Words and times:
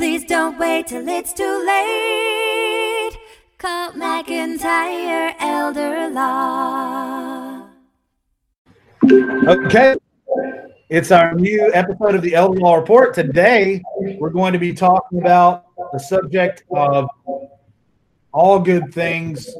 Please 0.00 0.24
don't 0.24 0.58
wait 0.58 0.86
till 0.86 1.06
it's 1.06 1.34
too 1.34 1.62
late. 1.66 3.18
Call 3.58 3.92
McIntyre 3.92 5.34
Elder 5.38 6.08
Law. 6.08 7.66
Okay. 9.46 9.96
It's 10.88 11.10
our 11.10 11.34
new 11.34 11.70
episode 11.74 12.14
of 12.14 12.22
the 12.22 12.34
Elder 12.34 12.60
Law 12.60 12.76
Report. 12.76 13.12
Today, 13.12 13.82
we're 14.18 14.30
going 14.30 14.54
to 14.54 14.58
be 14.58 14.72
talking 14.72 15.18
about 15.18 15.66
the 15.92 15.98
subject 15.98 16.64
of 16.74 17.06
all 18.32 18.58
good 18.58 18.94
things 18.94 19.54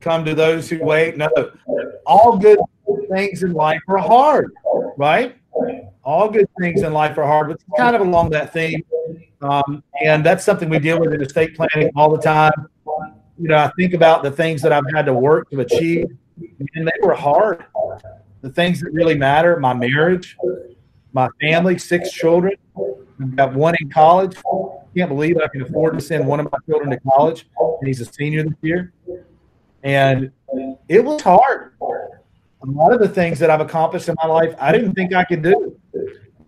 come 0.00 0.24
to 0.24 0.34
those 0.34 0.68
who 0.68 0.82
wait. 0.82 1.16
No, 1.16 1.30
all 2.04 2.36
good 2.36 2.58
things 3.12 3.44
in 3.44 3.52
life 3.52 3.80
are 3.86 3.98
hard, 3.98 4.50
right? 4.96 5.36
All 6.02 6.30
good 6.30 6.48
things 6.60 6.82
in 6.82 6.92
life 6.92 7.18
are 7.18 7.26
hard, 7.26 7.48
but 7.48 7.54
it's 7.54 7.64
kind 7.76 7.94
of 7.94 8.02
along 8.02 8.30
that 8.30 8.52
theme. 8.52 8.82
Um, 9.42 9.82
and 10.04 10.24
that's 10.24 10.44
something 10.44 10.68
we 10.68 10.78
deal 10.78 10.98
with 11.00 11.12
in 11.12 11.22
estate 11.22 11.56
planning 11.56 11.90
all 11.96 12.10
the 12.10 12.22
time. 12.22 12.52
You 13.38 13.48
know, 13.48 13.56
I 13.56 13.70
think 13.76 13.94
about 13.94 14.22
the 14.22 14.30
things 14.30 14.60
that 14.62 14.72
I've 14.72 14.84
had 14.94 15.06
to 15.06 15.14
work 15.14 15.50
to 15.50 15.60
achieve, 15.60 16.06
and 16.74 16.86
they 16.86 16.92
were 17.02 17.14
hard. 17.14 17.64
The 18.42 18.50
things 18.50 18.80
that 18.80 18.92
really 18.92 19.14
matter 19.14 19.58
my 19.58 19.74
marriage, 19.74 20.36
my 21.12 21.28
family, 21.40 21.78
six 21.78 22.12
children. 22.12 22.54
I've 23.20 23.36
got 23.36 23.54
one 23.54 23.74
in 23.80 23.90
college. 23.90 24.36
Can't 24.96 25.08
believe 25.08 25.36
I 25.38 25.48
can 25.48 25.62
afford 25.62 25.94
to 25.94 26.00
send 26.00 26.26
one 26.26 26.40
of 26.40 26.50
my 26.50 26.58
children 26.66 26.90
to 26.90 27.00
college, 27.00 27.46
and 27.58 27.86
he's 27.86 28.00
a 28.00 28.06
senior 28.06 28.42
this 28.44 28.54
year. 28.62 28.92
And 29.82 30.32
it 30.88 31.04
was 31.04 31.22
hard. 31.22 31.74
A 31.80 32.66
lot 32.66 32.92
of 32.92 33.00
the 33.00 33.08
things 33.08 33.38
that 33.38 33.48
I've 33.48 33.60
accomplished 33.60 34.08
in 34.08 34.16
my 34.22 34.28
life, 34.28 34.54
I 34.58 34.72
didn't 34.72 34.94
think 34.94 35.14
I 35.14 35.24
could 35.24 35.42
do. 35.42 35.78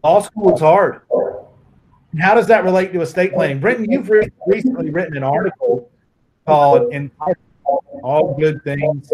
Law 0.02 0.20
school 0.20 0.54
is 0.54 0.60
hard. 0.60 1.02
How 2.20 2.34
does 2.34 2.46
that 2.48 2.64
relate 2.64 2.92
to 2.92 3.00
estate 3.00 3.32
planning? 3.32 3.60
Brenton, 3.60 3.90
you've 3.90 4.08
re- 4.10 4.28
recently 4.46 4.90
written 4.90 5.16
an 5.16 5.22
article 5.22 5.90
called 6.46 6.92
All 8.02 8.36
Good 8.38 8.62
Things 8.64 9.12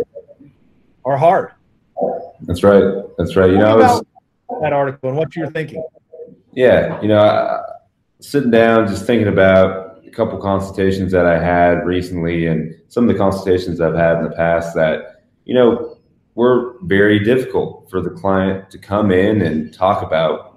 Are 1.05 1.17
Hard. 1.17 1.53
That's 2.43 2.63
right. 2.63 3.05
That's 3.19 3.37
right. 3.37 3.51
You 3.51 3.59
know, 3.59 3.67
I 3.67 3.75
was 3.75 4.03
that 4.63 4.73
article 4.73 5.11
and 5.11 5.19
what 5.19 5.37
you're 5.37 5.51
thinking. 5.51 5.85
Yeah, 6.53 7.01
you 7.03 7.09
know, 7.09 7.21
I, 7.21 7.61
sitting 8.21 8.51
down, 8.51 8.89
just 8.89 9.05
thinking 9.05 9.29
about 9.29 10.03
a 10.07 10.11
couple 10.11 10.39
consultations 10.39 11.13
that 11.13 11.27
I 11.27 11.39
had 11.39 11.85
recently, 11.85 12.47
and 12.47 12.75
some 12.89 13.09
of 13.09 13.15
the 13.15 13.19
consultations 13.19 13.81
I've 13.81 13.95
had 13.95 14.19
in 14.19 14.25
the 14.25 14.35
past 14.35 14.75
that, 14.75 15.25
you 15.45 15.55
know, 15.55 15.99
were 16.35 16.77
very 16.83 17.19
difficult 17.19 17.91
for 17.91 18.01
the 18.01 18.11
client 18.11 18.71
to 18.71 18.79
come 18.79 19.11
in 19.13 19.43
and 19.43 19.73
talk 19.73 20.03
about 20.03 20.48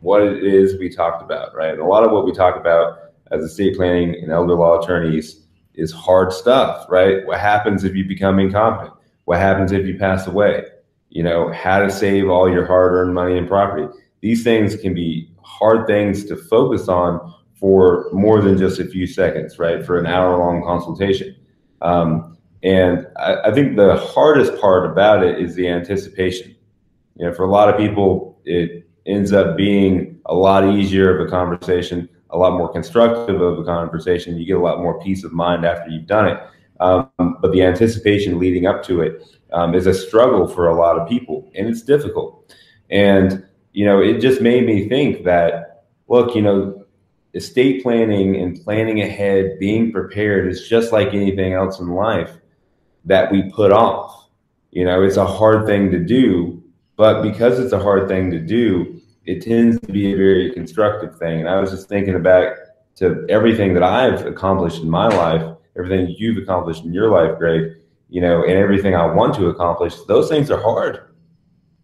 what 0.00 0.22
it 0.22 0.42
is 0.42 0.78
we 0.78 0.88
talked 0.88 1.22
about, 1.22 1.54
right? 1.54 1.70
And 1.72 1.80
a 1.80 1.86
lot 1.86 2.04
of 2.04 2.10
what 2.10 2.24
we 2.24 2.32
talk 2.32 2.56
about 2.56 2.98
as 3.30 3.42
estate 3.42 3.76
planning 3.76 4.14
and 4.14 4.30
elder 4.30 4.54
law 4.54 4.80
attorneys 4.80 5.46
is 5.74 5.92
hard 5.92 6.32
stuff, 6.32 6.86
right? 6.88 7.24
What 7.26 7.40
happens 7.40 7.84
if 7.84 7.94
you 7.94 8.04
become 8.04 8.38
incompetent? 8.38 8.92
What 9.24 9.38
happens 9.38 9.72
if 9.72 9.86
you 9.86 9.98
pass 9.98 10.26
away? 10.26 10.64
You 11.10 11.22
know, 11.22 11.52
how 11.52 11.80
to 11.80 11.90
save 11.90 12.28
all 12.28 12.50
your 12.50 12.66
hard 12.66 12.92
earned 12.92 13.14
money 13.14 13.36
and 13.38 13.48
property. 13.48 13.86
These 14.20 14.42
things 14.42 14.76
can 14.76 14.94
be 14.94 15.30
hard 15.42 15.86
things 15.86 16.24
to 16.26 16.36
focus 16.36 16.88
on 16.88 17.34
for 17.54 18.08
more 18.12 18.40
than 18.40 18.56
just 18.56 18.80
a 18.80 18.86
few 18.86 19.06
seconds, 19.06 19.58
right? 19.58 19.84
For 19.84 19.98
an 19.98 20.06
hour 20.06 20.38
long 20.38 20.62
consultation. 20.64 21.36
Um, 21.82 22.38
and 22.62 23.06
I, 23.16 23.36
I 23.46 23.52
think 23.52 23.76
the 23.76 23.96
hardest 23.96 24.60
part 24.60 24.90
about 24.90 25.22
it 25.22 25.38
is 25.38 25.54
the 25.54 25.68
anticipation. 25.68 26.56
You 27.16 27.26
know, 27.26 27.34
for 27.34 27.44
a 27.44 27.50
lot 27.50 27.68
of 27.68 27.76
people, 27.76 28.40
it 28.44 28.89
ends 29.06 29.32
up 29.32 29.56
being 29.56 30.20
a 30.26 30.34
lot 30.34 30.68
easier 30.68 31.14
of 31.14 31.26
a 31.26 31.30
conversation, 31.30 32.08
a 32.30 32.38
lot 32.38 32.56
more 32.56 32.70
constructive 32.72 33.40
of 33.40 33.58
a 33.58 33.64
conversation. 33.64 34.36
You 34.36 34.46
get 34.46 34.56
a 34.56 34.60
lot 34.60 34.80
more 34.80 35.00
peace 35.00 35.24
of 35.24 35.32
mind 35.32 35.64
after 35.64 35.90
you've 35.90 36.06
done 36.06 36.28
it. 36.28 36.40
Um, 36.80 37.10
but 37.18 37.52
the 37.52 37.62
anticipation 37.62 38.38
leading 38.38 38.66
up 38.66 38.82
to 38.84 39.02
it 39.02 39.22
um, 39.52 39.74
is 39.74 39.86
a 39.86 39.94
struggle 39.94 40.46
for 40.46 40.68
a 40.68 40.74
lot 40.74 40.98
of 40.98 41.08
people, 41.08 41.50
and 41.54 41.66
it's 41.66 41.82
difficult. 41.82 42.54
And 42.90 43.46
you 43.72 43.84
know, 43.84 44.00
it 44.00 44.20
just 44.20 44.40
made 44.40 44.66
me 44.66 44.88
think 44.88 45.24
that 45.24 45.84
look, 46.08 46.34
you 46.34 46.42
know, 46.42 46.84
estate 47.34 47.82
planning 47.82 48.36
and 48.36 48.60
planning 48.62 49.00
ahead, 49.00 49.58
being 49.58 49.92
prepared 49.92 50.48
is 50.48 50.68
just 50.68 50.92
like 50.92 51.08
anything 51.08 51.52
else 51.52 51.78
in 51.78 51.88
life 51.88 52.32
that 53.04 53.30
we 53.30 53.42
put 53.50 53.72
off. 53.72 54.28
You 54.72 54.84
know, 54.84 55.02
it's 55.02 55.16
a 55.16 55.26
hard 55.26 55.66
thing 55.66 55.90
to 55.90 55.98
do, 55.98 56.59
but 57.00 57.22
because 57.22 57.58
it's 57.58 57.72
a 57.72 57.78
hard 57.78 58.08
thing 58.08 58.30
to 58.30 58.38
do, 58.38 59.00
it 59.24 59.40
tends 59.40 59.80
to 59.80 59.90
be 59.90 60.12
a 60.12 60.16
very 60.18 60.52
constructive 60.52 61.18
thing. 61.18 61.40
And 61.40 61.48
I 61.48 61.58
was 61.58 61.70
just 61.70 61.88
thinking 61.88 62.22
back 62.22 62.58
to 62.96 63.24
everything 63.30 63.72
that 63.72 63.82
I've 63.82 64.26
accomplished 64.26 64.82
in 64.82 64.90
my 64.90 65.08
life, 65.08 65.42
everything 65.78 66.14
you've 66.18 66.36
accomplished 66.42 66.84
in 66.84 66.92
your 66.92 67.10
life, 67.10 67.38
Greg, 67.38 67.72
you 68.10 68.20
know, 68.20 68.42
and 68.42 68.52
everything 68.52 68.94
I 68.94 69.06
want 69.06 69.34
to 69.36 69.46
accomplish, 69.46 69.94
those 70.08 70.28
things 70.28 70.50
are 70.50 70.60
hard. 70.60 71.08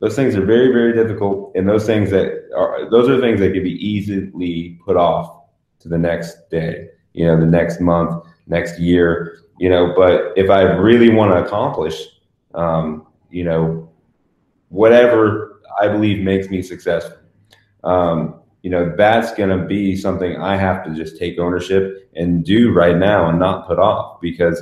Those 0.00 0.14
things 0.14 0.36
are 0.36 0.44
very, 0.44 0.70
very 0.70 0.92
difficult. 0.92 1.52
And 1.54 1.66
those 1.66 1.86
things 1.86 2.10
that 2.10 2.50
are, 2.54 2.90
those 2.90 3.08
are 3.08 3.18
things 3.18 3.40
that 3.40 3.54
can 3.54 3.62
be 3.62 3.82
easily 3.82 4.78
put 4.84 4.98
off 4.98 5.44
to 5.78 5.88
the 5.88 5.96
next 5.96 6.50
day, 6.50 6.90
you 7.14 7.24
know, 7.24 7.40
the 7.40 7.46
next 7.46 7.80
month, 7.80 8.22
next 8.48 8.78
year, 8.78 9.38
you 9.58 9.70
know, 9.70 9.94
but 9.96 10.34
if 10.36 10.50
I 10.50 10.60
really 10.60 11.08
want 11.08 11.32
to 11.32 11.42
accomplish, 11.42 12.06
um, 12.54 13.06
you 13.30 13.44
know, 13.44 13.85
whatever 14.68 15.60
I 15.80 15.88
believe 15.88 16.24
makes 16.24 16.48
me 16.48 16.62
successful, 16.62 17.18
um, 17.84 18.40
you 18.62 18.70
know, 18.70 18.92
that's 18.96 19.32
going 19.34 19.56
to 19.56 19.64
be 19.64 19.94
something 19.96 20.36
I 20.36 20.56
have 20.56 20.84
to 20.84 20.94
just 20.94 21.18
take 21.18 21.38
ownership 21.38 22.10
and 22.16 22.44
do 22.44 22.72
right 22.72 22.96
now 22.96 23.28
and 23.28 23.38
not 23.38 23.66
put 23.66 23.78
off 23.78 24.20
because 24.20 24.60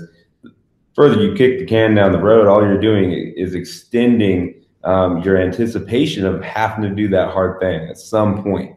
further 0.94 1.22
you 1.22 1.34
kick 1.34 1.58
the 1.58 1.64
can 1.64 1.94
down 1.94 2.12
the 2.12 2.18
road, 2.18 2.46
all 2.46 2.62
you're 2.62 2.80
doing 2.80 3.12
is 3.12 3.54
extending 3.54 4.62
um, 4.84 5.22
your 5.22 5.38
anticipation 5.38 6.26
of 6.26 6.42
having 6.42 6.82
to 6.88 6.94
do 6.94 7.08
that 7.08 7.32
hard 7.32 7.58
thing 7.60 7.88
at 7.88 7.96
some 7.96 8.42
point. 8.42 8.76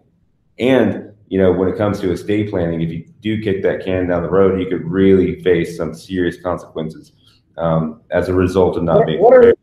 And, 0.60 1.12
you 1.28 1.40
know, 1.40 1.52
when 1.52 1.68
it 1.68 1.78
comes 1.78 2.00
to 2.00 2.12
estate 2.12 2.50
planning, 2.50 2.82
if 2.82 2.90
you 2.90 3.06
do 3.20 3.42
kick 3.42 3.62
that 3.64 3.84
can 3.84 4.08
down 4.08 4.24
the 4.24 4.30
road, 4.30 4.60
you 4.60 4.68
could 4.68 4.90
really 4.90 5.42
face 5.42 5.76
some 5.76 5.94
serious 5.94 6.42
consequences 6.42 7.12
um, 7.58 8.02
as 8.12 8.30
a 8.30 8.34
result 8.34 8.78
of 8.78 8.84
not 8.84 9.00
what, 9.00 9.08
being 9.08 9.20
what 9.20 9.34
are, 9.34 9.54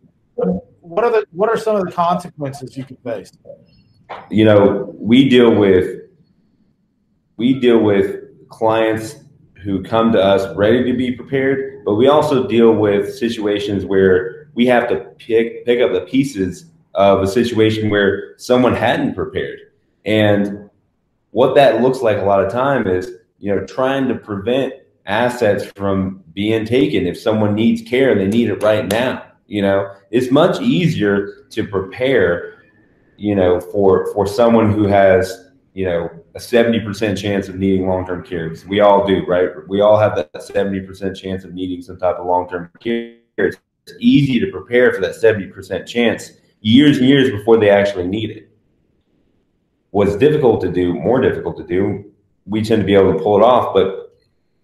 what 0.94 1.04
are 1.04 1.10
the 1.10 1.26
what 1.32 1.48
are 1.48 1.56
some 1.56 1.76
of 1.76 1.84
the 1.84 1.92
consequences 1.92 2.76
you 2.76 2.84
could 2.84 2.98
face? 3.02 3.32
You 4.30 4.44
know, 4.44 4.94
we 4.96 5.28
deal 5.28 5.54
with 5.54 6.02
we 7.36 7.58
deal 7.58 7.80
with 7.80 8.20
clients 8.48 9.16
who 9.62 9.82
come 9.82 10.12
to 10.12 10.22
us 10.22 10.54
ready 10.56 10.84
to 10.84 10.96
be 10.96 11.12
prepared, 11.12 11.84
but 11.84 11.94
we 11.94 12.06
also 12.06 12.46
deal 12.46 12.72
with 12.72 13.14
situations 13.16 13.84
where 13.84 14.48
we 14.54 14.66
have 14.66 14.88
to 14.88 15.00
pick 15.18 15.64
pick 15.64 15.80
up 15.80 15.92
the 15.92 16.02
pieces 16.02 16.66
of 16.94 17.22
a 17.22 17.26
situation 17.26 17.90
where 17.90 18.38
someone 18.38 18.74
hadn't 18.74 19.14
prepared. 19.14 19.58
And 20.04 20.70
what 21.32 21.56
that 21.56 21.82
looks 21.82 22.02
like 22.02 22.18
a 22.18 22.24
lot 22.24 22.44
of 22.44 22.52
time 22.52 22.86
is, 22.86 23.10
you 23.40 23.52
know, 23.52 23.66
trying 23.66 24.06
to 24.06 24.14
prevent 24.14 24.74
assets 25.06 25.64
from 25.74 26.22
being 26.34 26.64
taken 26.64 27.04
if 27.06 27.18
someone 27.18 27.54
needs 27.54 27.82
care 27.82 28.12
and 28.12 28.20
they 28.20 28.28
need 28.28 28.48
it 28.48 28.62
right 28.62 28.86
now. 28.86 29.24
You 29.46 29.62
know, 29.62 29.94
it's 30.10 30.30
much 30.30 30.60
easier 30.60 31.46
to 31.50 31.66
prepare, 31.66 32.62
you 33.16 33.34
know, 33.34 33.60
for 33.60 34.12
for 34.12 34.26
someone 34.26 34.72
who 34.72 34.84
has, 34.84 35.50
you 35.74 35.84
know, 35.84 36.10
a 36.34 36.38
70% 36.38 37.16
chance 37.16 37.48
of 37.48 37.56
needing 37.56 37.86
long-term 37.86 38.24
care. 38.24 38.48
Because 38.48 38.66
we 38.66 38.80
all 38.80 39.06
do, 39.06 39.24
right? 39.26 39.50
We 39.68 39.80
all 39.80 39.98
have 39.98 40.16
that 40.16 40.32
70% 40.32 41.14
chance 41.16 41.44
of 41.44 41.52
needing 41.52 41.82
some 41.82 41.98
type 41.98 42.16
of 42.16 42.26
long-term 42.26 42.70
care. 42.80 43.18
It's 43.36 43.58
easy 44.00 44.40
to 44.40 44.50
prepare 44.50 44.92
for 44.92 45.00
that 45.02 45.14
70% 45.14 45.86
chance 45.86 46.32
years 46.60 46.98
and 46.98 47.06
years 47.06 47.30
before 47.30 47.58
they 47.58 47.68
actually 47.68 48.06
need 48.06 48.30
it. 48.30 48.48
What's 49.90 50.16
difficult 50.16 50.60
to 50.62 50.72
do, 50.72 50.94
more 50.94 51.20
difficult 51.20 51.56
to 51.58 51.64
do, 51.64 52.10
we 52.46 52.62
tend 52.62 52.80
to 52.80 52.86
be 52.86 52.94
able 52.94 53.12
to 53.12 53.22
pull 53.22 53.36
it 53.36 53.44
off, 53.44 53.74
but 53.74 54.16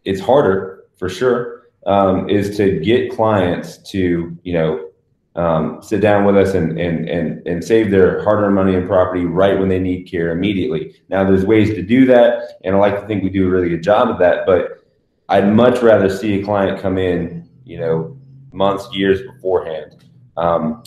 it's 0.05 0.21
harder 0.21 0.85
for 0.99 1.09
sure, 1.09 1.60
um, 1.87 2.29
is 2.29 2.57
to 2.57 2.81
get 2.81 3.11
clients 3.11 3.79
to, 3.91 4.37
you 4.43 4.53
know, 4.53 4.91
um, 5.37 5.83
sit 5.83 6.01
down 6.01 6.25
with 6.25 6.37
us 6.37 6.55
and, 6.55 6.79
and, 6.79 7.09
and, 7.09 7.47
and 7.47 7.65
save 7.65 7.91
their 7.91 8.23
hard 8.25 8.43
earned 8.43 8.55
money 8.55 8.75
and 8.75 8.87
property 8.87 9.25
right 9.25 9.59
when 9.59 9.69
they 9.69 9.79
need 9.79 10.05
care 10.05 10.33
immediately. 10.33 11.01
Now, 11.09 11.25
there's 11.25 11.45
ways 11.45 11.71
to 11.71 11.83
do 11.83 12.05
that, 12.07 12.59
and 12.65 12.75
I 12.75 12.79
like 12.79 13.01
to 13.01 13.07
think 13.07 13.23
we 13.23 13.31
do 13.31 13.47
a 13.47 13.51
really 13.51 13.69
good 13.69 13.83
job 13.83 14.09
of 14.09 14.19
that, 14.19 14.45
but 14.45 14.85
I'd 15.29 15.49
much 15.49 15.81
rather 15.81 16.11
see 16.11 16.41
a 16.41 16.45
client 16.45 16.81
come 16.81 16.99
in, 16.99 17.49
you 17.65 17.79
know, 17.79 18.19
months, 18.53 18.89
years 18.93 19.23
beforehand. 19.23 20.05
Um, 20.37 20.83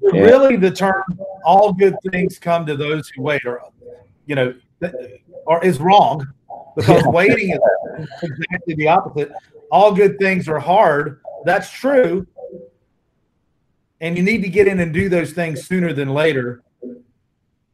really, 0.00 0.56
the 0.56 0.70
term 0.70 1.02
"all 1.44 1.72
good 1.72 1.96
things 2.12 2.38
come 2.38 2.64
to 2.66 2.76
those 2.76 3.08
who 3.08 3.22
wait," 3.22 3.44
or 3.44 3.60
you 4.26 4.36
know, 4.36 4.54
or 5.46 5.64
is 5.64 5.80
wrong 5.80 6.26
because 6.76 7.02
waiting 7.06 7.50
is 7.50 8.08
exactly 8.22 8.74
the 8.74 8.86
opposite. 8.86 9.32
All 9.70 9.92
good 9.92 10.18
things 10.18 10.48
are 10.48 10.58
hard. 10.58 11.20
That's 11.44 11.70
true, 11.70 12.26
and 14.00 14.16
you 14.16 14.22
need 14.22 14.42
to 14.42 14.48
get 14.48 14.66
in 14.66 14.80
and 14.80 14.92
do 14.92 15.08
those 15.08 15.32
things 15.32 15.66
sooner 15.66 15.92
than 15.92 16.08
later. 16.08 16.62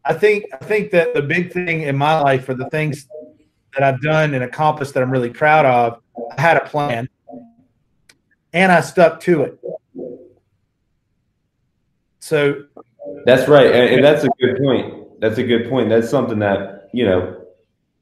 I 0.04 0.12
think 0.12 0.44
I 0.52 0.56
think 0.58 0.90
that 0.90 1.14
the 1.14 1.22
big 1.22 1.52
thing 1.52 1.82
in 1.82 1.96
my 1.96 2.20
life 2.20 2.48
are 2.48 2.54
the 2.54 2.68
things 2.70 3.08
that 3.74 3.82
I've 3.82 4.00
done 4.00 4.34
and 4.34 4.44
accomplished 4.44 4.94
that 4.94 5.02
I'm 5.02 5.10
really 5.10 5.30
proud 5.30 5.66
of, 5.66 6.00
I 6.36 6.40
had 6.40 6.56
a 6.56 6.64
plan 6.64 7.08
and 8.52 8.70
I 8.70 8.80
stuck 8.80 9.20
to 9.20 9.42
it. 9.42 9.60
So 12.20 12.64
that's 13.26 13.48
right. 13.48 13.66
And, 13.66 13.96
and 13.96 14.04
that's 14.04 14.24
a 14.24 14.28
good 14.40 14.58
point. 14.58 15.20
That's 15.20 15.38
a 15.38 15.42
good 15.42 15.68
point. 15.68 15.88
That's 15.88 16.08
something 16.08 16.38
that, 16.38 16.88
you 16.92 17.04
know, 17.04 17.44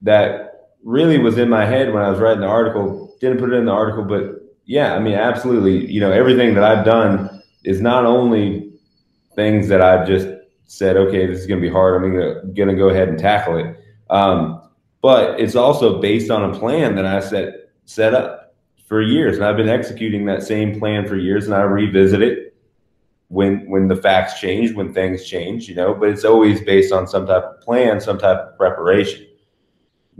that 0.02 0.70
really 0.84 1.18
was 1.18 1.38
in 1.38 1.48
my 1.48 1.64
head 1.64 1.92
when 1.92 2.02
I 2.02 2.10
was 2.10 2.20
writing 2.20 2.40
the 2.40 2.46
article. 2.46 3.11
Didn't 3.22 3.38
put 3.38 3.52
it 3.52 3.56
in 3.56 3.66
the 3.66 3.72
article, 3.72 4.02
but 4.02 4.52
yeah, 4.64 4.96
I 4.96 4.98
mean, 4.98 5.14
absolutely. 5.14 5.88
You 5.88 6.00
know, 6.00 6.10
everything 6.10 6.54
that 6.54 6.64
I've 6.64 6.84
done 6.84 7.40
is 7.62 7.80
not 7.80 8.04
only 8.04 8.72
things 9.36 9.68
that 9.68 9.80
I've 9.80 10.08
just 10.08 10.26
said, 10.64 10.96
okay, 10.96 11.26
this 11.26 11.38
is 11.38 11.46
going 11.46 11.60
to 11.60 11.64
be 11.64 11.72
hard. 11.72 12.02
I'm 12.02 12.52
going 12.52 12.68
to 12.68 12.74
go 12.74 12.88
ahead 12.88 13.08
and 13.08 13.16
tackle 13.16 13.58
it. 13.58 13.76
Um, 14.10 14.68
but 15.02 15.38
it's 15.38 15.54
also 15.54 16.00
based 16.00 16.32
on 16.32 16.50
a 16.50 16.58
plan 16.58 16.96
that 16.96 17.06
I 17.06 17.20
set 17.20 17.70
set 17.84 18.12
up 18.12 18.56
for 18.88 19.00
years, 19.00 19.36
and 19.36 19.46
I've 19.46 19.56
been 19.56 19.68
executing 19.68 20.24
that 20.26 20.42
same 20.42 20.80
plan 20.80 21.06
for 21.06 21.16
years, 21.16 21.46
and 21.46 21.54
I 21.54 21.62
revisit 21.62 22.22
it 22.22 22.56
when 23.28 23.70
when 23.70 23.86
the 23.86 23.94
facts 23.94 24.40
change, 24.40 24.74
when 24.74 24.92
things 24.92 25.26
change, 25.26 25.68
you 25.68 25.76
know. 25.76 25.94
But 25.94 26.08
it's 26.08 26.24
always 26.24 26.60
based 26.62 26.92
on 26.92 27.06
some 27.06 27.24
type 27.28 27.44
of 27.44 27.60
plan, 27.60 28.00
some 28.00 28.18
type 28.18 28.38
of 28.38 28.58
preparation, 28.58 29.26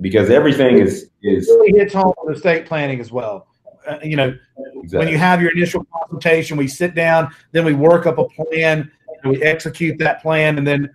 because 0.01 0.31
everything 0.31 0.79
is 0.79 1.11
is 1.23 1.47
really 1.49 1.79
hits 1.79 1.95
home 1.95 2.13
with 2.25 2.37
estate 2.37 2.67
planning 2.67 3.01
as 3.01 3.13
well. 3.13 3.47
Uh, 3.87 3.99
you 4.03 4.17
know, 4.17 4.37
exactly. 4.77 4.99
when 4.99 5.09
you 5.09 5.19
have 5.19 5.43
your 5.43 5.51
initial 5.53 5.85
consultation, 5.93 6.57
we 6.57 6.69
sit 6.69 6.95
down, 6.95 7.33
then 7.51 7.65
we 7.65 7.75
work 7.75 8.07
up 8.07 8.19
a 8.19 8.25
plan, 8.29 8.91
and 9.23 9.33
we 9.33 9.43
execute 9.43 9.99
that 9.99 10.23
plan, 10.23 10.59
and 10.59 10.67
then 10.67 10.91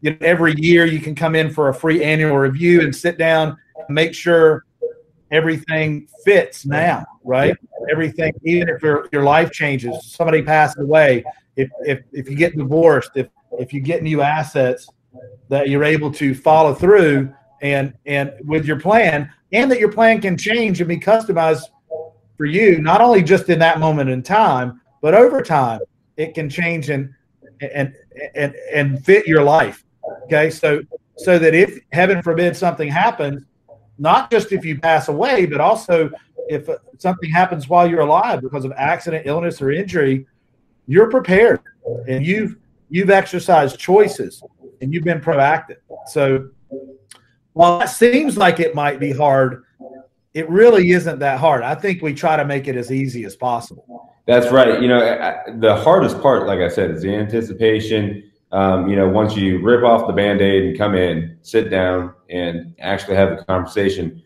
you 0.00 0.10
know, 0.10 0.16
every 0.20 0.54
year 0.58 0.84
you 0.84 1.00
can 1.00 1.14
come 1.14 1.34
in 1.34 1.50
for 1.50 1.68
a 1.68 1.74
free 1.74 2.02
annual 2.02 2.36
review 2.36 2.82
and 2.82 2.94
sit 2.94 3.16
down 3.16 3.56
and 3.76 3.94
make 3.94 4.14
sure 4.14 4.64
everything 5.30 6.06
fits 6.24 6.66
now, 6.66 7.06
right? 7.24 7.56
Everything, 7.90 8.32
even 8.44 8.68
if 8.68 8.82
your, 8.82 9.08
your 9.12 9.22
life 9.22 9.50
changes, 9.50 10.12
somebody 10.12 10.42
passes 10.42 10.82
away, 10.82 11.24
if, 11.56 11.70
if, 11.80 12.00
if 12.12 12.28
you 12.28 12.36
get 12.36 12.56
divorced, 12.56 13.12
if, 13.14 13.28
if 13.52 13.72
you 13.72 13.80
get 13.80 14.02
new 14.02 14.20
assets, 14.20 14.88
that 15.48 15.68
you're 15.68 15.84
able 15.84 16.10
to 16.10 16.34
follow 16.34 16.74
through 16.74 17.32
and 17.62 17.94
and 18.06 18.32
with 18.44 18.66
your 18.66 18.78
plan, 18.78 19.32
and 19.52 19.70
that 19.70 19.78
your 19.78 19.90
plan 19.90 20.20
can 20.20 20.36
change 20.36 20.80
and 20.80 20.88
be 20.88 20.98
customized 20.98 21.64
for 22.36 22.46
you, 22.46 22.82
not 22.82 23.00
only 23.00 23.22
just 23.22 23.48
in 23.48 23.58
that 23.60 23.78
moment 23.78 24.10
in 24.10 24.22
time, 24.22 24.80
but 25.00 25.14
over 25.14 25.42
time, 25.42 25.80
it 26.16 26.34
can 26.34 26.50
change 26.50 26.90
and 26.90 27.12
and 27.60 27.94
and 28.34 28.54
and 28.72 29.04
fit 29.04 29.26
your 29.26 29.42
life. 29.42 29.84
Okay, 30.24 30.50
so 30.50 30.82
so 31.16 31.38
that 31.38 31.54
if 31.54 31.78
heaven 31.92 32.20
forbid 32.22 32.56
something 32.56 32.88
happens, 32.88 33.44
not 33.98 34.30
just 34.30 34.52
if 34.52 34.64
you 34.64 34.78
pass 34.80 35.08
away, 35.08 35.46
but 35.46 35.60
also 35.60 36.10
if 36.48 36.68
uh, 36.68 36.76
something 36.98 37.30
happens 37.30 37.68
while 37.68 37.88
you're 37.88 38.00
alive 38.00 38.40
because 38.40 38.64
of 38.64 38.72
accident, 38.76 39.26
illness, 39.26 39.62
or 39.62 39.70
injury, 39.70 40.26
you're 40.86 41.10
prepared 41.10 41.60
and 42.08 42.26
you've 42.26 42.56
you've 42.90 43.10
exercised 43.10 43.78
choices 43.78 44.42
and 44.80 44.92
you've 44.92 45.04
been 45.04 45.20
proactive. 45.20 45.76
So 46.08 46.50
while 47.52 47.78
that 47.78 47.86
seems 47.86 48.36
like 48.36 48.60
it 48.60 48.74
might 48.74 48.98
be 48.98 49.12
hard, 49.12 49.64
it 50.34 50.48
really 50.48 50.90
isn't 50.90 51.18
that 51.18 51.38
hard. 51.38 51.62
I 51.62 51.74
think 51.74 52.02
we 52.02 52.14
try 52.14 52.36
to 52.36 52.44
make 52.44 52.68
it 52.68 52.76
as 52.76 52.90
easy 52.90 53.24
as 53.24 53.36
possible. 53.36 54.14
That's 54.26 54.50
right. 54.50 54.80
You 54.80 54.88
know, 54.88 55.00
the 55.58 55.76
hardest 55.76 56.20
part, 56.22 56.46
like 56.46 56.60
I 56.60 56.68
said, 56.68 56.90
is 56.92 57.02
the 57.02 57.14
anticipation. 57.14 58.30
Um, 58.52 58.88
you 58.88 58.96
know, 58.96 59.08
once 59.08 59.36
you 59.36 59.60
rip 59.60 59.82
off 59.82 60.06
the 60.06 60.12
band 60.12 60.40
aid 60.40 60.64
and 60.64 60.78
come 60.78 60.94
in, 60.94 61.38
sit 61.42 61.70
down, 61.70 62.14
and 62.30 62.74
actually 62.78 63.16
have 63.16 63.32
a 63.32 63.44
conversation, 63.44 64.22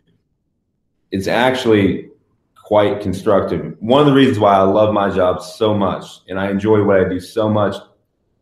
it's 1.11 1.27
actually 1.27 2.11
quite 2.55 3.01
constructive. 3.01 3.77
One 3.81 4.01
of 4.01 4.07
the 4.07 4.13
reasons 4.13 4.39
why 4.39 4.55
I 4.55 4.63
love 4.63 4.93
my 4.93 5.11
job 5.11 5.41
so 5.41 5.73
much 5.73 6.05
and 6.29 6.39
I 6.39 6.51
enjoy 6.51 6.83
what 6.85 7.01
I 7.01 7.09
do 7.09 7.21
so 7.21 7.49
much, 7.49 7.77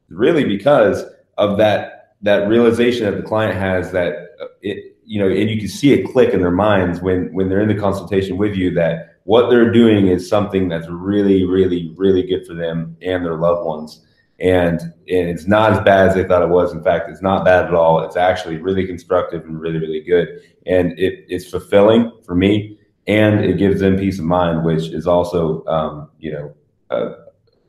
really 0.09 0.45
because 0.45 1.05
of 1.39 1.59
that 1.59 2.15
that 2.23 2.49
realization 2.49 3.05
that 3.05 3.17
the 3.17 3.23
client 3.23 3.55
has 3.55 3.93
that 3.93 4.31
it 4.65 4.95
you 5.07 5.21
know, 5.21 5.29
and 5.29 5.51
you 5.51 5.59
can 5.59 5.69
see 5.69 5.93
it 5.93 6.11
click 6.13 6.33
in 6.33 6.41
their 6.41 6.51
minds 6.51 7.01
when 7.01 7.33
when 7.33 7.49
they're 7.49 7.61
in 7.61 7.69
the 7.69 7.81
consultation 7.81 8.37
with 8.37 8.55
you 8.55 8.73
that 8.75 9.17
what 9.25 9.49
they're 9.49 9.73
doing 9.73 10.07
is 10.09 10.29
something 10.29 10.69
that's 10.69 10.89
really, 10.89 11.45
really, 11.45 11.93
really 11.97 12.23
good 12.23 12.47
for 12.47 12.55
them 12.55 12.97
and 13.03 13.25
their 13.25 13.37
loved 13.37 13.67
ones. 13.67 14.05
And 14.41 14.81
and 14.81 15.29
it's 15.29 15.47
not 15.47 15.73
as 15.73 15.81
bad 15.81 16.09
as 16.09 16.15
they 16.15 16.25
thought 16.25 16.43
it 16.43 16.49
was. 16.49 16.73
In 16.73 16.83
fact, 16.83 17.09
it's 17.09 17.23
not 17.23 17.45
bad 17.45 17.67
at 17.67 17.75
all. 17.75 18.03
It's 18.03 18.17
actually 18.17 18.57
really 18.59 18.87
constructive 18.87 19.45
and 19.45 19.61
really, 19.61 19.79
really 19.79 20.01
good. 20.01 20.41
And 20.67 20.99
it, 20.99 21.25
it's 21.29 21.49
fulfilling 21.49 22.11
for 22.25 22.35
me, 22.35 22.79
and 23.07 23.45
it 23.45 23.59
gives 23.59 23.81
them 23.81 23.97
peace 23.97 24.19
of 24.19 24.25
mind, 24.25 24.65
which 24.65 24.89
is 24.89 25.07
also, 25.07 25.65
um, 25.67 26.11
you 26.19 26.33
know, 26.33 26.55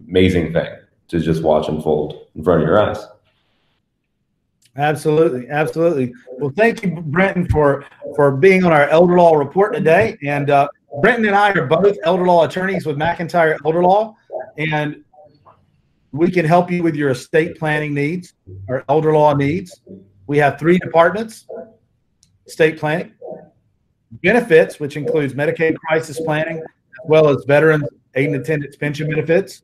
amazing 0.07 0.53
thing 0.53 0.73
to 1.09 1.19
just 1.19 1.43
watch 1.43 1.67
unfold 1.67 2.27
in 2.35 2.43
front 2.43 2.61
of 2.61 2.67
your 2.67 2.81
eyes. 2.81 3.05
Absolutely, 4.77 5.49
absolutely. 5.49 6.13
Well, 6.37 6.51
thank 6.55 6.83
you, 6.83 7.01
Brenton, 7.01 7.47
for 7.49 7.85
for 8.15 8.35
being 8.35 8.65
on 8.65 8.73
our 8.73 8.89
elder 8.89 9.17
law 9.17 9.35
report 9.35 9.73
today. 9.73 10.17
And 10.21 10.49
uh, 10.49 10.67
Brenton 11.01 11.25
and 11.25 11.35
I 11.35 11.51
are 11.53 11.65
both 11.65 11.97
elder 12.03 12.25
law 12.25 12.45
attorneys 12.45 12.85
with 12.85 12.97
McIntyre 12.97 13.57
Elder 13.65 13.81
Law, 13.81 14.15
and 14.57 15.03
we 16.11 16.29
can 16.29 16.45
help 16.45 16.69
you 16.69 16.83
with 16.83 16.95
your 16.95 17.11
estate 17.11 17.57
planning 17.57 17.93
needs 17.93 18.33
or 18.67 18.83
elder 18.89 19.13
law 19.13 19.33
needs. 19.33 19.81
We 20.27 20.37
have 20.39 20.59
three 20.59 20.77
departments: 20.77 21.47
estate 22.45 22.77
planning, 22.77 23.13
benefits, 24.11 24.79
which 24.79 24.97
includes 24.97 25.33
Medicaid 25.33 25.77
crisis 25.77 26.19
planning, 26.19 26.57
as 26.57 27.05
well 27.05 27.29
as 27.29 27.45
veterans 27.45 27.87
aid 28.15 28.27
and 28.27 28.35
attendance 28.35 28.75
pension 28.75 29.09
benefits, 29.09 29.63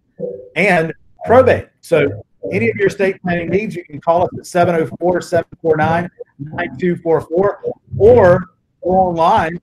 and 0.55 0.93
probate. 1.25 1.67
So 1.81 2.23
any 2.51 2.69
of 2.69 2.75
your 2.75 2.87
estate 2.87 3.21
planning 3.21 3.49
needs, 3.49 3.75
you 3.75 3.83
can 3.83 4.01
call 4.01 4.23
us 4.23 4.29
at 4.37 4.45
704 4.45 5.21
749 5.21 6.09
9244 6.39 7.61
or 7.97 8.39
go 8.83 8.89
online 8.89 9.59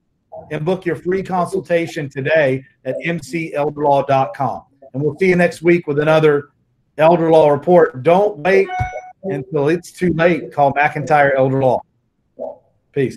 and 0.51 0.65
book 0.65 0.87
your 0.87 0.97
free 0.97 1.23
consultation 1.23 2.09
today 2.09 2.65
at 2.85 2.97
mcelderlaw.com. 3.05 4.63
And 4.95 5.03
we'll 5.03 5.19
see 5.19 5.29
you 5.29 5.37
next 5.37 5.63
week 5.63 5.87
with 5.87 5.99
another 5.99 6.51
Elder 6.97 7.31
Law 7.31 7.51
report. 7.51 8.03
Don't 8.03 8.39
wait 8.39 8.69
until 9.25 9.69
it's 9.69 9.93
too 9.93 10.13
late. 10.15 10.53
Call 10.53 10.73
McIntyre 10.73 11.37
Elder 11.37 11.61
Law. 11.61 11.83
Peace. 12.93 13.17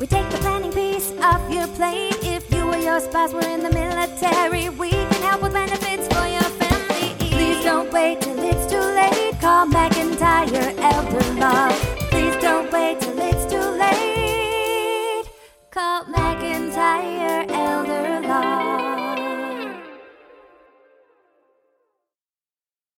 We 0.00 0.06
take 0.06 0.30
the 0.30 0.38
planning 0.38 0.72
piece 0.72 1.12
off 1.20 1.42
your 1.52 1.66
plate. 1.76 2.16
If 2.22 2.50
you 2.50 2.62
or 2.62 2.78
your 2.78 3.00
spouse 3.00 3.34
were 3.34 3.42
in 3.42 3.62
the 3.62 3.68
military, 3.68 4.70
we 4.70 4.88
can 4.88 5.22
help 5.22 5.42
with 5.42 5.52
benefits. 5.52 5.99